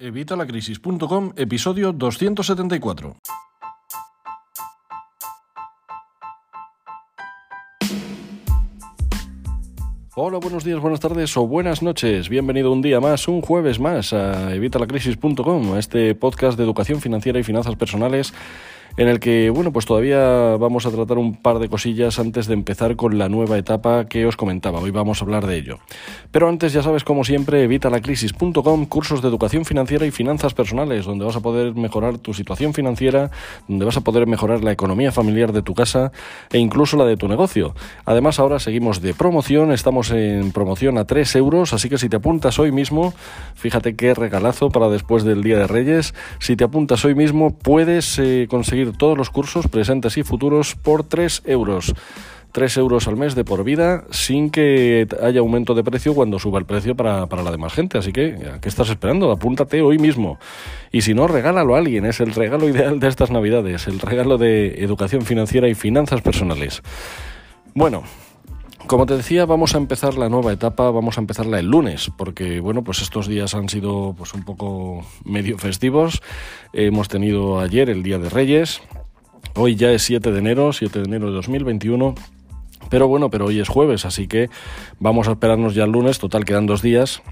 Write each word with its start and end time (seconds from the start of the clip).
Evitalacrisis.com, 0.00 1.32
episodio 1.34 1.92
274. 1.92 3.16
Hola, 10.14 10.38
buenos 10.38 10.62
días, 10.62 10.78
buenas 10.78 11.00
tardes 11.00 11.36
o 11.36 11.48
buenas 11.48 11.82
noches. 11.82 12.28
Bienvenido 12.28 12.70
un 12.70 12.80
día 12.80 13.00
más, 13.00 13.26
un 13.26 13.40
jueves 13.40 13.80
más 13.80 14.12
a 14.12 14.54
evitalacrisis.com, 14.54 15.74
a 15.74 15.80
este 15.80 16.14
podcast 16.14 16.56
de 16.56 16.62
educación 16.62 17.00
financiera 17.00 17.40
y 17.40 17.42
finanzas 17.42 17.74
personales 17.74 18.32
en 18.98 19.06
el 19.06 19.20
que, 19.20 19.48
bueno, 19.50 19.72
pues 19.72 19.86
todavía 19.86 20.56
vamos 20.56 20.84
a 20.84 20.90
tratar 20.90 21.18
un 21.18 21.40
par 21.40 21.60
de 21.60 21.68
cosillas 21.68 22.18
antes 22.18 22.48
de 22.48 22.54
empezar 22.54 22.96
con 22.96 23.16
la 23.16 23.28
nueva 23.28 23.56
etapa 23.56 24.06
que 24.06 24.26
os 24.26 24.36
comentaba. 24.36 24.80
Hoy 24.80 24.90
vamos 24.90 25.22
a 25.22 25.24
hablar 25.24 25.46
de 25.46 25.56
ello. 25.56 25.78
Pero 26.32 26.48
antes, 26.48 26.72
ya 26.72 26.82
sabes, 26.82 27.04
como 27.04 27.22
siempre, 27.22 27.62
evitalacrisis.com, 27.62 28.86
cursos 28.86 29.22
de 29.22 29.28
educación 29.28 29.64
financiera 29.64 30.04
y 30.04 30.10
finanzas 30.10 30.52
personales, 30.52 31.06
donde 31.06 31.24
vas 31.24 31.36
a 31.36 31.40
poder 31.40 31.76
mejorar 31.76 32.18
tu 32.18 32.34
situación 32.34 32.74
financiera, 32.74 33.30
donde 33.68 33.84
vas 33.84 33.96
a 33.96 34.00
poder 34.00 34.26
mejorar 34.26 34.64
la 34.64 34.72
economía 34.72 35.12
familiar 35.12 35.52
de 35.52 35.62
tu 35.62 35.74
casa 35.74 36.10
e 36.50 36.58
incluso 36.58 36.96
la 36.96 37.04
de 37.04 37.16
tu 37.16 37.28
negocio. 37.28 37.76
Además, 38.04 38.40
ahora 38.40 38.58
seguimos 38.58 39.00
de 39.00 39.14
promoción, 39.14 39.70
estamos 39.70 40.10
en 40.10 40.50
promoción 40.50 40.98
a 40.98 41.04
3 41.04 41.36
euros, 41.36 41.72
así 41.72 41.88
que 41.88 41.98
si 41.98 42.08
te 42.08 42.16
apuntas 42.16 42.58
hoy 42.58 42.72
mismo, 42.72 43.14
fíjate 43.54 43.94
qué 43.94 44.12
regalazo 44.12 44.70
para 44.70 44.88
después 44.88 45.22
del 45.22 45.44
Día 45.44 45.56
de 45.58 45.68
Reyes, 45.68 46.14
si 46.40 46.56
te 46.56 46.64
apuntas 46.64 47.04
hoy 47.04 47.14
mismo 47.14 47.56
puedes 47.56 48.18
eh, 48.18 48.48
conseguir 48.50 48.87
todos 48.92 49.16
los 49.16 49.30
cursos 49.30 49.68
presentes 49.68 50.16
y 50.16 50.22
futuros 50.22 50.74
por 50.74 51.04
3 51.04 51.42
euros. 51.46 51.94
3 52.52 52.76
euros 52.78 53.06
al 53.08 53.16
mes 53.16 53.34
de 53.34 53.44
por 53.44 53.62
vida 53.62 54.04
sin 54.10 54.50
que 54.50 55.06
haya 55.22 55.40
aumento 55.40 55.74
de 55.74 55.84
precio 55.84 56.14
cuando 56.14 56.38
suba 56.38 56.58
el 56.58 56.64
precio 56.64 56.96
para, 56.96 57.26
la 57.26 57.50
demás 57.50 57.74
gente. 57.74 57.98
Así 57.98 58.12
que, 58.12 58.36
¿qué 58.60 58.68
estás 58.68 58.88
esperando? 58.88 59.30
Apúntate 59.30 59.82
hoy 59.82 59.98
mismo. 59.98 60.38
Y 60.90 61.02
si 61.02 61.14
no, 61.14 61.26
regálalo 61.26 61.74
a 61.74 61.78
alguien. 61.78 62.06
Es 62.06 62.20
el 62.20 62.34
regalo 62.34 62.68
ideal 62.68 63.00
de 63.00 63.08
estas 63.08 63.30
navidades, 63.30 63.86
el 63.86 64.00
regalo 64.00 64.38
de 64.38 64.82
educación 64.82 65.22
financiera 65.22 65.68
y 65.68 65.74
finanzas 65.74 66.22
personales. 66.22 66.82
Bueno, 67.74 68.02
como 68.88 69.06
te 69.06 69.16
decía, 69.16 69.44
vamos 69.44 69.74
a 69.74 69.78
empezar 69.78 70.14
la 70.14 70.28
nueva 70.28 70.52
etapa, 70.52 70.90
vamos 70.90 71.18
a 71.18 71.20
empezarla 71.20 71.60
el 71.60 71.66
lunes, 71.66 72.10
porque 72.16 72.58
bueno, 72.58 72.82
pues 72.82 73.02
estos 73.02 73.28
días 73.28 73.54
han 73.54 73.68
sido 73.68 74.14
pues 74.16 74.32
un 74.34 74.44
poco 74.44 75.06
medio 75.24 75.58
festivos. 75.58 76.22
Hemos 76.72 77.08
tenido 77.08 77.60
ayer 77.60 77.90
el 77.90 78.02
Día 78.02 78.18
de 78.18 78.30
Reyes, 78.30 78.80
hoy 79.54 79.76
ya 79.76 79.90
es 79.90 80.02
7 80.02 80.32
de 80.32 80.38
enero, 80.38 80.72
7 80.72 81.00
de 81.00 81.04
enero 81.04 81.26
de 81.26 81.32
2021. 81.34 82.14
Pero 82.88 83.06
bueno, 83.06 83.28
pero 83.28 83.46
hoy 83.46 83.60
es 83.60 83.68
jueves, 83.68 84.06
así 84.06 84.26
que 84.26 84.48
vamos 84.98 85.28
a 85.28 85.32
esperarnos 85.32 85.74
ya 85.74 85.84
el 85.84 85.92
lunes, 85.92 86.18
total 86.18 86.46
quedan 86.46 86.66
dos 86.66 86.80
días 86.80 87.22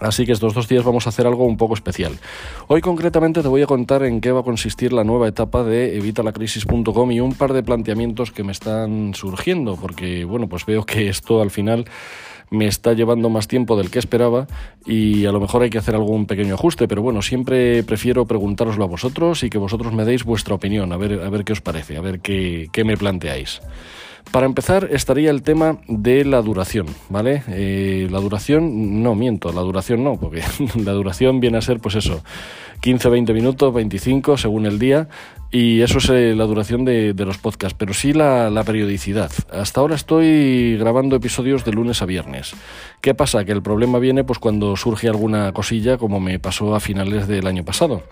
Así 0.00 0.26
que 0.26 0.32
estos 0.32 0.54
dos 0.54 0.68
días 0.68 0.84
vamos 0.84 1.06
a 1.06 1.10
hacer 1.10 1.26
algo 1.26 1.44
un 1.44 1.56
poco 1.56 1.74
especial. 1.74 2.18
Hoy 2.66 2.80
concretamente 2.80 3.42
te 3.42 3.48
voy 3.48 3.62
a 3.62 3.66
contar 3.66 4.02
en 4.04 4.20
qué 4.20 4.32
va 4.32 4.40
a 4.40 4.44
consistir 4.44 4.92
la 4.92 5.04
nueva 5.04 5.28
etapa 5.28 5.64
de 5.64 5.96
evitalacrisis.com 5.96 7.12
y 7.12 7.20
un 7.20 7.34
par 7.34 7.52
de 7.52 7.62
planteamientos 7.62 8.30
que 8.30 8.44
me 8.44 8.52
están 8.52 9.14
surgiendo, 9.14 9.76
porque 9.76 10.24
bueno, 10.24 10.48
pues 10.48 10.66
veo 10.66 10.84
que 10.84 11.08
esto 11.08 11.42
al 11.42 11.50
final 11.50 11.86
me 12.50 12.66
está 12.66 12.92
llevando 12.92 13.28
más 13.28 13.48
tiempo 13.48 13.76
del 13.76 13.90
que 13.90 13.98
esperaba 13.98 14.46
y 14.86 15.26
a 15.26 15.32
lo 15.32 15.40
mejor 15.40 15.62
hay 15.62 15.70
que 15.70 15.78
hacer 15.78 15.94
algún 15.94 16.26
pequeño 16.26 16.54
ajuste, 16.54 16.88
pero 16.88 17.02
bueno, 17.02 17.22
siempre 17.22 17.82
prefiero 17.82 18.26
preguntároslo 18.26 18.84
a 18.84 18.88
vosotros 18.88 19.42
y 19.42 19.50
que 19.50 19.58
vosotros 19.58 19.92
me 19.92 20.04
deis 20.04 20.24
vuestra 20.24 20.54
opinión, 20.54 20.92
a 20.92 20.96
ver, 20.96 21.20
a 21.22 21.30
ver 21.30 21.44
qué 21.44 21.52
os 21.52 21.60
parece, 21.60 21.96
a 21.96 22.00
ver 22.00 22.20
qué, 22.20 22.68
qué 22.72 22.84
me 22.84 22.96
planteáis. 22.96 23.60
Para 24.32 24.44
empezar 24.44 24.88
estaría 24.92 25.30
el 25.30 25.42
tema 25.42 25.78
de 25.88 26.24
la 26.24 26.42
duración, 26.42 26.86
¿vale? 27.08 27.42
Eh, 27.48 28.08
la 28.10 28.20
duración, 28.20 29.02
no 29.02 29.14
miento, 29.14 29.52
la 29.52 29.62
duración 29.62 30.04
no, 30.04 30.18
porque 30.20 30.42
la 30.84 30.92
duración 30.92 31.40
viene 31.40 31.56
a 31.58 31.62
ser 31.62 31.80
pues 31.80 31.94
eso, 31.94 32.22
15, 32.80 33.08
20 33.08 33.32
minutos, 33.32 33.72
25 33.72 34.36
según 34.36 34.66
el 34.66 34.78
día, 34.78 35.08
y 35.50 35.80
eso 35.80 35.96
es 35.96 36.10
eh, 36.10 36.34
la 36.36 36.44
duración 36.44 36.84
de, 36.84 37.14
los 37.16 37.38
podcasts, 37.38 37.74
pero 37.78 37.94
sí 37.94 38.12
la, 38.12 38.50
la, 38.50 38.64
periodicidad. 38.64 39.32
Hasta 39.50 39.80
ahora 39.80 39.94
estoy 39.94 40.76
grabando 40.76 41.16
episodios 41.16 41.64
de 41.64 41.72
lunes 41.72 42.02
a 42.02 42.06
viernes. 42.06 42.52
¿Qué 43.00 43.14
pasa? 43.14 43.46
Que 43.46 43.52
el 43.52 43.62
problema 43.62 43.98
viene 43.98 44.24
pues 44.24 44.38
cuando 44.38 44.76
surge 44.76 45.08
alguna 45.08 45.52
cosilla 45.52 45.96
como 45.96 46.20
me 46.20 46.38
pasó 46.38 46.74
a 46.74 46.80
finales 46.80 47.28
del 47.28 47.46
año 47.46 47.64
pasado 47.64 48.02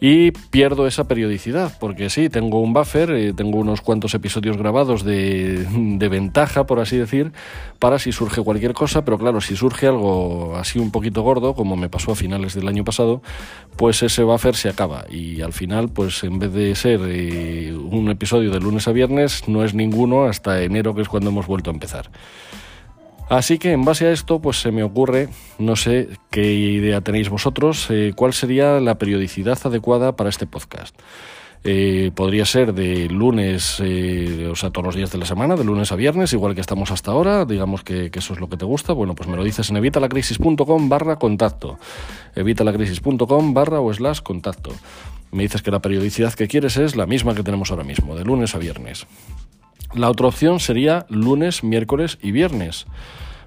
y 0.00 0.30
pierdo 0.30 0.86
esa 0.86 1.08
periodicidad, 1.08 1.76
porque 1.80 2.08
sí, 2.08 2.28
tengo 2.28 2.60
un 2.60 2.72
buffer, 2.72 3.10
eh, 3.10 3.32
tengo 3.32 3.58
unos 3.58 3.80
cuantos 3.80 4.14
episodios 4.14 4.56
grabados 4.56 5.02
de, 5.04 5.66
de, 5.70 6.08
ventaja, 6.08 6.66
por 6.66 6.78
así 6.78 6.96
decir, 6.96 7.32
para 7.78 7.98
si 7.98 8.12
surge 8.12 8.42
cualquier 8.42 8.74
cosa, 8.74 9.04
pero 9.04 9.18
claro, 9.18 9.40
si 9.40 9.56
surge 9.56 9.88
algo 9.88 10.56
así 10.56 10.78
un 10.78 10.92
poquito 10.92 11.22
gordo, 11.22 11.54
como 11.54 11.76
me 11.76 11.88
pasó 11.88 12.12
a 12.12 12.16
finales 12.16 12.54
del 12.54 12.68
año 12.68 12.84
pasado, 12.84 13.22
pues 13.76 14.02
ese 14.02 14.22
buffer 14.22 14.54
se 14.54 14.68
acaba 14.68 15.04
y 15.10 15.40
al 15.40 15.52
final, 15.52 15.88
pues 15.88 16.22
en 16.22 16.38
vez 16.38 16.52
de 16.52 16.74
ser 16.76 17.00
eh, 17.04 17.72
un 17.74 18.08
episodio 18.10 18.50
de 18.50 18.60
lunes 18.60 18.86
a 18.86 18.92
viernes, 18.92 19.48
no 19.48 19.64
es 19.64 19.74
ninguno 19.74 20.24
hasta 20.24 20.62
enero, 20.62 20.94
que 20.94 21.02
es 21.02 21.08
cuando 21.08 21.30
hemos 21.30 21.46
vuelto 21.46 21.70
a 21.70 21.74
empezar. 21.74 22.10
Así 23.28 23.58
que 23.58 23.72
en 23.72 23.84
base 23.84 24.06
a 24.06 24.12
esto, 24.12 24.40
pues 24.40 24.60
se 24.60 24.72
me 24.72 24.82
ocurre, 24.82 25.28
no 25.58 25.76
sé 25.76 26.08
qué 26.30 26.54
idea 26.54 27.02
tenéis 27.02 27.28
vosotros, 27.28 27.86
eh, 27.90 28.12
cuál 28.16 28.32
sería 28.32 28.80
la 28.80 28.96
periodicidad 28.96 29.58
adecuada 29.64 30.16
para 30.16 30.30
este 30.30 30.46
podcast. 30.46 30.98
Eh, 31.64 32.12
podría 32.14 32.46
ser 32.46 32.72
de 32.72 33.08
lunes, 33.08 33.78
eh, 33.84 34.48
o 34.50 34.54
sea, 34.54 34.70
todos 34.70 34.86
los 34.86 34.94
días 34.94 35.10
de 35.10 35.18
la 35.18 35.26
semana, 35.26 35.56
de 35.56 35.64
lunes 35.64 35.92
a 35.92 35.96
viernes, 35.96 36.32
igual 36.32 36.54
que 36.54 36.60
estamos 36.60 36.90
hasta 36.90 37.10
ahora, 37.10 37.44
digamos 37.44 37.82
que, 37.82 38.10
eso 38.14 38.32
es 38.32 38.40
lo 38.40 38.48
que 38.48 38.56
te 38.56 38.64
gusta, 38.64 38.92
bueno, 38.92 39.14
pues 39.14 39.28
me 39.28 39.36
lo 39.36 39.44
dices 39.44 39.68
en 39.68 39.76
evitalacrisis.com 39.76 40.88
barra 40.88 41.16
contacto, 41.16 41.78
evitalacrisis.com 42.36 43.54
barra 43.54 43.80
o 43.80 43.92
slash 43.92 44.20
contacto. 44.20 44.70
Me 45.30 45.42
dices 45.42 45.60
que 45.60 45.70
la 45.70 45.80
periodicidad 45.80 46.32
que 46.32 46.48
quieres 46.48 46.78
es 46.78 46.96
la 46.96 47.06
misma 47.06 47.34
que 47.34 47.42
tenemos 47.42 47.70
ahora 47.70 47.84
mismo, 47.84 48.16
de 48.16 48.24
lunes 48.24 48.54
a 48.54 48.58
viernes. 48.58 49.06
La 49.94 50.10
otra 50.10 50.28
opción 50.28 50.60
sería 50.60 51.06
lunes, 51.08 51.64
miércoles 51.64 52.18
y 52.22 52.30
viernes. 52.30 52.86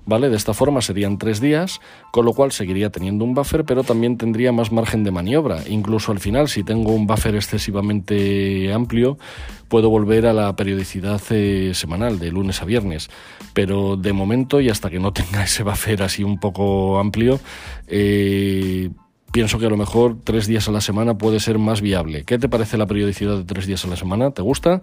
¿Vale? 0.03 0.29
De 0.29 0.35
esta 0.35 0.55
forma 0.55 0.81
serían 0.81 1.19
tres 1.19 1.39
días, 1.39 1.79
con 2.11 2.25
lo 2.25 2.33
cual 2.33 2.51
seguiría 2.51 2.89
teniendo 2.89 3.23
un 3.23 3.35
buffer, 3.35 3.65
pero 3.65 3.83
también 3.83 4.17
tendría 4.17 4.51
más 4.51 4.71
margen 4.71 5.03
de 5.03 5.11
maniobra. 5.11 5.59
Incluso 5.69 6.11
al 6.11 6.19
final, 6.19 6.49
si 6.49 6.63
tengo 6.63 6.91
un 6.91 7.05
buffer 7.05 7.35
excesivamente 7.35 8.73
amplio, 8.73 9.19
puedo 9.67 9.91
volver 9.91 10.25
a 10.25 10.33
la 10.33 10.55
periodicidad 10.55 11.21
eh, 11.29 11.73
semanal, 11.75 12.17
de 12.17 12.31
lunes 12.31 12.63
a 12.63 12.65
viernes. 12.65 13.09
Pero 13.53 13.95
de 13.95 14.11
momento, 14.11 14.59
y 14.59 14.69
hasta 14.69 14.89
que 14.89 14.99
no 14.99 15.13
tenga 15.13 15.43
ese 15.45 15.61
buffer 15.61 16.01
así 16.01 16.23
un 16.23 16.39
poco 16.39 16.99
amplio, 16.99 17.39
eh, 17.87 18.89
pienso 19.31 19.59
que 19.59 19.65
a 19.65 19.69
lo 19.69 19.77
mejor 19.77 20.17
tres 20.23 20.47
días 20.47 20.67
a 20.67 20.71
la 20.71 20.81
semana 20.81 21.17
puede 21.17 21.39
ser 21.39 21.57
más 21.57 21.81
viable. 21.81 22.23
¿Qué 22.23 22.37
te 22.37 22.49
parece 22.49 22.77
la 22.77 22.85
periodicidad 22.85 23.37
de 23.37 23.43
tres 23.43 23.65
días 23.65 23.83
a 23.85 23.87
la 23.87 23.95
semana? 23.95 24.31
¿Te 24.31 24.41
gusta? 24.41 24.81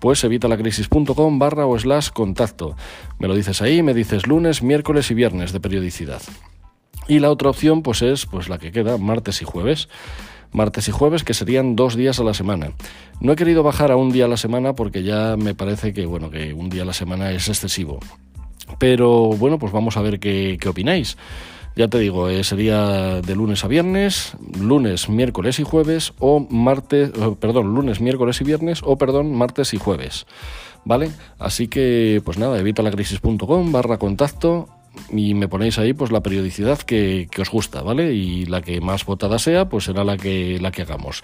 Pues 0.00 0.24
evitalacrisis.com 0.24 1.38
barra 1.38 1.66
o 1.66 1.78
slash 1.78 2.10
contacto. 2.10 2.76
Me 3.18 3.28
lo 3.28 3.34
dices 3.34 3.62
ahí, 3.62 3.82
me 3.82 3.94
dices 3.94 4.26
lunes, 4.26 4.62
miércoles 4.62 5.10
y 5.10 5.14
viernes 5.14 5.52
de 5.52 5.60
periodicidad. 5.60 6.22
Y 7.08 7.18
la 7.18 7.30
otra 7.30 7.50
opción 7.50 7.82
pues 7.82 8.02
es 8.02 8.26
pues 8.26 8.48
la 8.48 8.58
que 8.58 8.72
queda, 8.72 8.96
martes 8.98 9.42
y 9.42 9.44
jueves. 9.44 9.88
Martes 10.52 10.86
y 10.88 10.92
jueves, 10.92 11.24
que 11.24 11.32
serían 11.32 11.76
dos 11.76 11.96
días 11.96 12.20
a 12.20 12.24
la 12.24 12.34
semana. 12.34 12.72
No 13.20 13.32
he 13.32 13.36
querido 13.36 13.62
bajar 13.62 13.90
a 13.90 13.96
un 13.96 14.12
día 14.12 14.26
a 14.26 14.28
la 14.28 14.36
semana 14.36 14.74
porque 14.74 15.02
ya 15.02 15.36
me 15.38 15.54
parece 15.54 15.94
que, 15.94 16.04
bueno, 16.04 16.30
que 16.30 16.52
un 16.52 16.68
día 16.68 16.82
a 16.82 16.84
la 16.84 16.92
semana 16.92 17.30
es 17.30 17.48
excesivo. 17.48 18.00
Pero 18.78 19.28
bueno, 19.28 19.58
pues 19.58 19.72
vamos 19.72 19.96
a 19.96 20.02
ver 20.02 20.20
qué, 20.20 20.58
qué 20.60 20.68
opináis. 20.68 21.16
Ya 21.74 21.88
te 21.88 21.98
digo, 21.98 22.28
eh, 22.28 22.44
sería 22.44 23.22
de 23.22 23.34
lunes 23.34 23.64
a 23.64 23.68
viernes, 23.68 24.36
lunes, 24.60 25.08
miércoles 25.08 25.58
y 25.58 25.62
jueves, 25.62 26.12
o 26.18 26.46
martes, 26.50 27.10
eh, 27.10 27.34
perdón, 27.40 27.74
lunes, 27.74 28.00
miércoles 28.00 28.40
y 28.40 28.44
viernes, 28.44 28.80
o 28.84 28.98
perdón, 28.98 29.34
martes 29.34 29.72
y 29.72 29.78
jueves. 29.78 30.26
¿Vale? 30.84 31.10
Así 31.38 31.68
que, 31.68 32.20
pues 32.24 32.38
nada, 32.38 32.58
evitalacrisis.com 32.58 33.72
barra 33.72 33.98
contacto 33.98 34.68
y 35.10 35.34
me 35.34 35.48
ponéis 35.48 35.78
ahí 35.78 35.94
pues 35.94 36.10
la 36.10 36.22
periodicidad 36.22 36.78
que, 36.78 37.28
que, 37.30 37.40
os 37.40 37.50
gusta, 37.50 37.82
¿vale? 37.82 38.12
Y 38.12 38.46
la 38.46 38.62
que 38.62 38.80
más 38.80 39.06
votada 39.06 39.38
sea, 39.38 39.68
pues 39.68 39.84
será 39.84 40.04
la 40.04 40.16
que, 40.16 40.58
la 40.60 40.72
que 40.72 40.82
hagamos. 40.82 41.22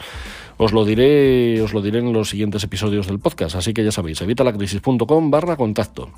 Os 0.56 0.72
lo 0.72 0.84
diré, 0.84 1.60
os 1.60 1.74
lo 1.74 1.82
diré 1.82 1.98
en 1.98 2.12
los 2.12 2.30
siguientes 2.30 2.64
episodios 2.64 3.06
del 3.06 3.18
podcast, 3.18 3.56
así 3.56 3.74
que 3.74 3.84
ya 3.84 3.92
sabéis, 3.92 4.20
evitalacrisis.com 4.22 5.30
barra 5.30 5.56
contacto. 5.56 6.10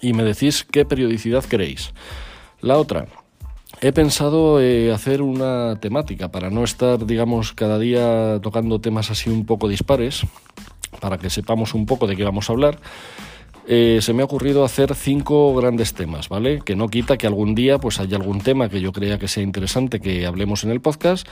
Y 0.00 0.12
me 0.12 0.24
decís 0.24 0.66
qué 0.70 0.84
periodicidad 0.84 1.44
queréis. 1.44 1.92
La 2.60 2.78
otra, 2.78 3.06
He 3.80 3.92
pensado 3.92 4.60
eh, 4.60 4.92
hacer 4.92 5.20
una 5.20 5.78
temática 5.80 6.30
para 6.30 6.50
no 6.50 6.64
estar, 6.64 7.04
digamos, 7.04 7.52
cada 7.52 7.78
día 7.78 8.38
tocando 8.42 8.80
temas 8.80 9.10
así 9.10 9.30
un 9.30 9.44
poco 9.44 9.68
dispares, 9.68 10.22
para 11.00 11.18
que 11.18 11.28
sepamos 11.28 11.74
un 11.74 11.84
poco 11.86 12.06
de 12.06 12.16
qué 12.16 12.24
vamos 12.24 12.48
a 12.48 12.52
hablar. 12.52 12.78
Eh, 13.66 14.00
se 14.02 14.12
me 14.12 14.22
ha 14.22 14.26
ocurrido 14.26 14.64
hacer 14.64 14.94
cinco 14.94 15.54
grandes 15.54 15.94
temas, 15.94 16.28
¿vale? 16.28 16.60
Que 16.64 16.76
no 16.76 16.88
quita 16.88 17.16
que 17.16 17.26
algún 17.26 17.54
día 17.54 17.78
pues 17.78 17.98
haya 17.98 18.18
algún 18.18 18.40
tema 18.40 18.68
que 18.68 18.80
yo 18.80 18.92
crea 18.92 19.18
que 19.18 19.26
sea 19.26 19.42
interesante 19.42 20.00
que 20.00 20.26
hablemos 20.26 20.64
en 20.64 20.70
el 20.70 20.80
podcast 20.80 21.26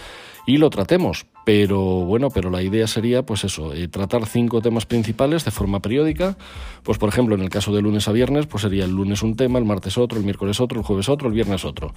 y 0.46 0.56
lo 0.56 0.70
tratemos. 0.70 1.26
Pero 1.44 1.80
bueno, 1.80 2.30
pero 2.30 2.50
la 2.50 2.62
idea 2.62 2.86
sería 2.86 3.22
pues 3.24 3.44
eso, 3.44 3.74
eh, 3.74 3.88
tratar 3.88 4.24
cinco 4.26 4.62
temas 4.62 4.86
principales 4.86 5.44
de 5.44 5.50
forma 5.50 5.80
periódica. 5.80 6.38
Pues 6.82 6.96
por 6.96 7.10
ejemplo, 7.10 7.34
en 7.34 7.42
el 7.42 7.50
caso 7.50 7.74
de 7.74 7.82
lunes 7.82 8.08
a 8.08 8.12
viernes, 8.12 8.46
pues 8.46 8.62
sería 8.62 8.84
el 8.84 8.92
lunes 8.92 9.22
un 9.22 9.36
tema, 9.36 9.58
el 9.58 9.66
martes 9.66 9.98
otro, 9.98 10.18
el 10.18 10.24
miércoles 10.24 10.58
otro, 10.58 10.78
el 10.78 10.86
jueves 10.86 11.10
otro, 11.10 11.28
el 11.28 11.34
viernes 11.34 11.66
otro. 11.66 11.92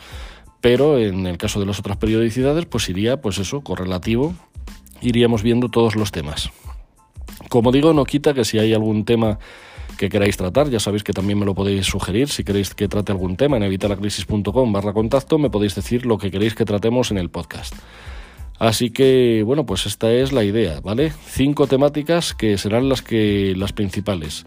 Pero 0.60 0.98
en 0.98 1.28
el 1.28 1.38
caso 1.38 1.62
de 1.62 1.66
las 1.66 1.80
otras 1.80 1.96
periodicidades, 1.96 2.66
pues 2.66 2.90
iría 2.90 3.22
pues 3.22 3.38
eso, 3.38 3.62
correlativo, 3.62 4.34
iríamos 5.02 5.44
viendo 5.44 5.70
todos 5.70 5.96
los 5.96 6.12
temas. 6.12 6.50
Como 7.50 7.72
digo, 7.72 7.94
no 7.94 8.04
quita 8.04 8.34
que 8.34 8.44
si 8.44 8.60
hay 8.60 8.74
algún 8.74 9.06
tema 9.06 9.40
que 9.98 10.10
queráis 10.10 10.38
tratar, 10.38 10.70
ya 10.70 10.80
sabéis 10.80 11.04
que 11.04 11.14
también 11.14 11.40
me 11.40 11.46
lo 11.46 11.56
podéis 11.56 11.86
sugerir. 11.86 12.30
Si 12.30 12.44
queréis 12.44 12.74
que 12.74 12.88
trate 12.88 13.12
algún 13.12 13.38
tema 13.38 13.58
en 13.58 13.64
evitalacrisis.com 13.64 14.74
barra 14.74 14.94
contacto, 14.94 15.38
me 15.38 15.50
podéis 15.50 15.76
decir 15.76 16.06
lo 16.06 16.18
que 16.18 16.32
queréis 16.32 16.56
que 16.56 16.66
tratemos 16.66 17.12
en 17.12 17.18
el 17.18 17.30
podcast. 17.30 17.76
Así 18.58 18.90
que, 18.90 19.44
bueno, 19.46 19.66
pues 19.66 19.86
esta 19.86 20.12
es 20.12 20.32
la 20.32 20.44
idea, 20.44 20.80
¿vale? 20.80 21.12
Cinco 21.26 21.68
temáticas 21.68 22.34
que 22.34 22.58
serán 22.58 22.88
las 22.88 23.02
que 23.02 23.54
las 23.56 23.74
principales. 23.74 24.46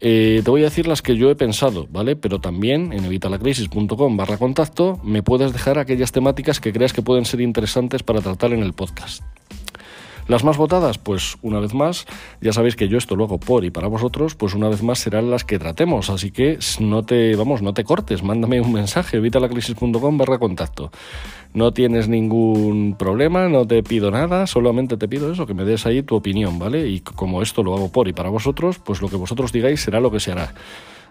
Eh, 0.00 0.42
te 0.44 0.50
voy 0.50 0.60
a 0.62 0.64
decir 0.64 0.86
las 0.86 1.02
que 1.02 1.16
yo 1.16 1.30
he 1.30 1.36
pensado, 1.36 1.88
¿vale? 1.90 2.14
Pero 2.14 2.40
también 2.40 2.92
en 2.92 3.04
evitalacrisis.com 3.04 4.16
barra 4.16 4.38
contacto 4.38 5.00
me 5.02 5.22
puedes 5.22 5.52
dejar 5.52 5.78
aquellas 5.78 6.12
temáticas 6.12 6.60
que 6.60 6.72
creas 6.72 6.92
que 6.92 7.02
pueden 7.02 7.24
ser 7.24 7.40
interesantes 7.40 8.02
para 8.02 8.20
tratar 8.20 8.52
en 8.52 8.62
el 8.62 8.72
podcast. 8.72 9.22
Las 10.28 10.44
más 10.44 10.58
votadas, 10.58 10.98
pues 10.98 11.38
una 11.40 11.58
vez 11.58 11.72
más, 11.72 12.06
ya 12.42 12.52
sabéis 12.52 12.76
que 12.76 12.86
yo 12.86 12.98
esto 12.98 13.16
lo 13.16 13.24
hago 13.24 13.38
por 13.38 13.64
y 13.64 13.70
para 13.70 13.88
vosotros, 13.88 14.34
pues 14.34 14.54
una 14.54 14.68
vez 14.68 14.82
más 14.82 14.98
serán 14.98 15.30
las 15.30 15.42
que 15.42 15.58
tratemos, 15.58 16.10
así 16.10 16.30
que 16.30 16.58
no 16.80 17.02
te, 17.02 17.34
vamos, 17.34 17.62
no 17.62 17.72
te 17.72 17.82
cortes, 17.82 18.22
mándame 18.22 18.60
un 18.60 18.70
mensaje, 18.74 19.16
evitalacrisis.com 19.16 20.18
barra 20.18 20.38
contacto. 20.38 20.92
No 21.54 21.72
tienes 21.72 22.08
ningún 22.08 22.94
problema, 22.98 23.48
no 23.48 23.66
te 23.66 23.82
pido 23.82 24.10
nada, 24.10 24.46
solamente 24.46 24.98
te 24.98 25.08
pido 25.08 25.32
eso, 25.32 25.46
que 25.46 25.54
me 25.54 25.64
des 25.64 25.86
ahí 25.86 26.02
tu 26.02 26.16
opinión, 26.16 26.58
¿vale? 26.58 26.86
Y 26.86 27.00
como 27.00 27.40
esto 27.40 27.62
lo 27.62 27.74
hago 27.74 27.90
por 27.90 28.06
y 28.06 28.12
para 28.12 28.28
vosotros, 28.28 28.78
pues 28.78 29.00
lo 29.00 29.08
que 29.08 29.16
vosotros 29.16 29.50
digáis 29.50 29.80
será 29.80 29.98
lo 29.98 30.10
que 30.10 30.20
se 30.20 30.32
hará. 30.32 30.52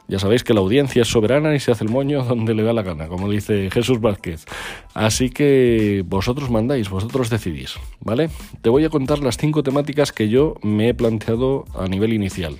Ya 0.07 0.19
sabéis 0.19 0.43
que 0.43 0.53
la 0.53 0.61
audiencia 0.61 1.01
es 1.01 1.07
soberana 1.07 1.55
y 1.55 1.59
se 1.59 1.71
hace 1.71 1.83
el 1.83 1.89
moño 1.89 2.23
donde 2.27 2.53
le 2.53 2.63
da 2.63 2.73
la 2.73 2.83
gana, 2.83 3.07
como 3.07 3.29
dice 3.29 3.69
Jesús 3.71 3.99
Vázquez. 3.99 4.45
Así 4.93 5.29
que 5.29 6.03
vosotros 6.05 6.49
mandáis, 6.49 6.89
vosotros 6.89 7.29
decidís, 7.29 7.75
¿vale? 7.99 8.29
Te 8.61 8.69
voy 8.69 8.85
a 8.85 8.89
contar 8.89 9.19
las 9.19 9.37
cinco 9.37 9.63
temáticas 9.63 10.11
que 10.11 10.29
yo 10.29 10.55
me 10.61 10.89
he 10.89 10.93
planteado 10.93 11.65
a 11.75 11.87
nivel 11.87 12.13
inicial. 12.13 12.57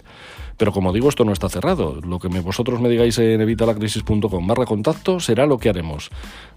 Pero 0.58 0.72
como 0.72 0.92
digo, 0.92 1.08
esto 1.08 1.24
no 1.24 1.32
está 1.32 1.50
cerrado. 1.50 2.02
Lo 2.02 2.18
que 2.18 2.28
vosotros 2.28 2.82
me 2.82 2.90
digáis 2.90 3.20
en 3.20 3.40
evitalacrisis.com 3.40 4.48
barra 4.48 4.66
contacto 4.66 5.20
será 5.20 5.46
lo 5.46 5.60
que 5.60 5.70
haremos. 5.70 6.10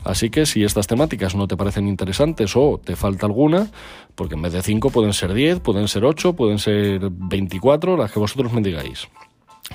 Así 0.05 0.31
que 0.31 0.47
si 0.47 0.65
estas 0.65 0.87
temáticas 0.87 1.35
no 1.35 1.47
te 1.47 1.57
parecen 1.57 1.87
interesantes 1.87 2.57
o 2.57 2.81
te 2.83 2.97
falta 2.97 3.27
alguna, 3.27 3.69
porque 4.15 4.37
en 4.37 4.43
vez 4.43 4.55
de 4.55 4.63
cinco 4.63 4.89
pueden 4.89 5.13
ser 5.13 5.35
10, 5.35 5.61
pueden 5.61 5.87
ser 5.87 6.07
8, 6.07 6.33
pueden 6.33 6.59
ser 6.59 7.11
24, 7.11 7.99
las 7.99 8.11
que 8.11 8.19
vosotros 8.19 8.53
me 8.55 8.63
digáis. 8.63 9.07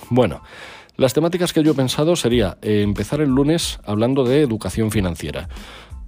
Bueno, 0.10 0.42
las 0.98 1.14
temáticas 1.14 1.54
que 1.54 1.64
yo 1.64 1.72
he 1.72 1.76
pensado 1.76 2.16
sería 2.16 2.58
eh, 2.62 2.82
empezar 2.82 3.22
el 3.22 3.30
lunes 3.30 3.80
hablando 3.86 4.24
de 4.24 4.42
educación 4.42 4.92
financiera. 4.92 5.50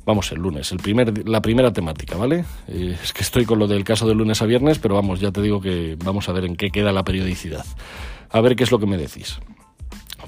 Vamos, 0.05 0.31
el 0.31 0.39
lunes, 0.39 0.71
el 0.71 0.77
primer, 0.77 1.27
la 1.27 1.41
primera 1.41 1.73
temática, 1.73 2.15
¿vale? 2.15 2.45
Eh, 2.69 2.97
es 3.03 3.11
que 3.11 3.23
estoy 3.23 3.45
con 3.45 3.59
lo 3.59 3.67
del 3.67 3.83
caso 3.83 4.07
de 4.07 4.15
lunes 4.15 4.41
a 4.41 4.45
viernes, 4.45 4.79
pero 4.79 4.95
vamos, 4.95 5.19
ya 5.19 5.31
te 5.31 5.41
digo 5.41 5.59
que 5.59 5.97
vamos 6.01 6.29
a 6.29 6.31
ver 6.31 6.45
en 6.45 6.55
qué 6.55 6.69
queda 6.71 6.93
la 6.93 7.03
periodicidad. 7.03 7.65
A 8.29 8.39
ver 8.39 8.55
qué 8.55 8.63
es 8.63 8.71
lo 8.71 8.79
que 8.79 8.85
me 8.85 8.97
decís. 8.97 9.39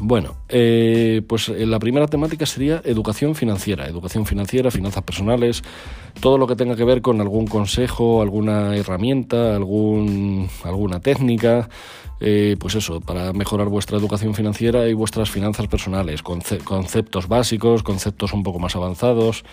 Bueno, 0.01 0.37
eh, 0.47 1.21
pues 1.27 1.49
la 1.49 1.77
primera 1.77 2.07
temática 2.07 2.45
sería 2.45 2.81
educación 2.85 3.35
financiera, 3.35 3.85
educación 3.85 4.25
financiera, 4.25 4.71
finanzas 4.71 5.03
personales, 5.03 5.61
todo 6.21 6.37
lo 6.37 6.47
que 6.47 6.55
tenga 6.55 6.77
que 6.77 6.85
ver 6.85 7.01
con 7.01 7.19
algún 7.19 7.47
consejo, 7.47 8.21
alguna 8.21 8.77
herramienta, 8.77 9.57
algún, 9.57 10.49
alguna 10.63 11.01
técnica, 11.01 11.67
eh, 12.21 12.55
pues 12.57 12.75
eso, 12.75 13.01
para 13.01 13.33
mejorar 13.33 13.67
vuestra 13.67 13.97
educación 13.97 14.33
financiera 14.35 14.87
y 14.87 14.93
vuestras 14.93 15.29
finanzas 15.29 15.67
personales, 15.67 16.23
conceptos 16.23 17.27
básicos, 17.27 17.83
conceptos 17.83 18.31
un 18.31 18.43
poco 18.43 18.59
más 18.59 18.77
avanzados, 18.77 19.43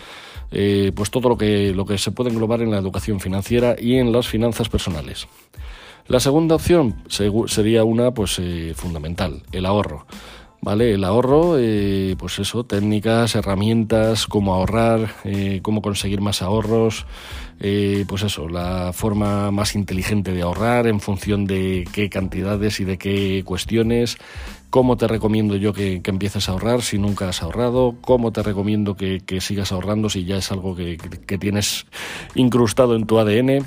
eh, 0.51 0.93
pues 0.95 1.11
todo 1.11 1.27
lo 1.27 1.37
que, 1.37 1.73
lo 1.73 1.85
que 1.85 1.97
se 1.97 2.11
puede 2.11 2.29
englobar 2.29 2.61
en 2.61 2.71
la 2.71 2.77
educación 2.77 3.19
financiera 3.19 3.75
y 3.77 3.95
en 3.95 4.13
las 4.13 4.27
finanzas 4.27 4.69
personales. 4.69 5.27
La 6.07 6.19
segunda 6.19 6.55
opción 6.55 6.95
sería 7.07 7.83
una 7.83 8.11
pues 8.11 8.39
eh, 8.39 8.73
fundamental, 8.75 9.43
el 9.51 9.65
ahorro. 9.65 10.05
¿Vale? 10.59 10.95
El 10.95 11.03
ahorro, 11.03 11.55
pues 12.17 12.39
eso, 12.39 12.65
técnicas, 12.65 13.35
herramientas, 13.35 14.25
cómo 14.25 14.55
ahorrar, 14.55 15.07
cómo 15.61 15.83
conseguir 15.83 16.19
más 16.19 16.41
ahorros, 16.41 17.05
eh, 17.59 18.05
pues 18.07 18.21
eso, 18.21 18.47
la 18.47 18.93
forma 18.93 19.49
más 19.49 19.75
inteligente 19.75 20.31
de 20.31 20.43
ahorrar 20.43 20.85
en 20.85 20.99
función 20.99 21.45
de 21.45 21.87
qué 21.91 22.09
cantidades 22.09 22.79
y 22.79 22.85
de 22.85 22.97
qué 22.97 23.41
cuestiones, 23.45 24.17
cómo 24.69 24.95
te 24.95 25.07
recomiendo 25.07 25.55
yo 25.55 25.73
que, 25.73 26.01
empieces 26.03 26.49
a 26.49 26.51
ahorrar 26.51 26.83
si 26.83 26.99
nunca 26.99 27.29
has 27.29 27.41
ahorrado, 27.41 27.95
cómo 28.01 28.31
te 28.31 28.43
recomiendo 28.43 28.95
que, 28.95 29.21
sigas 29.41 29.71
ahorrando 29.71 30.09
si 30.09 30.25
ya 30.25 30.37
es 30.37 30.51
algo 30.51 30.75
que 30.75 31.37
tienes 31.39 31.87
incrustado 32.35 32.95
en 32.95 33.07
tu 33.07 33.17
ADN, 33.17 33.65